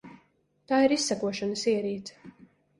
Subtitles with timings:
[0.71, 2.37] Tā ir izsekošanas ierīce.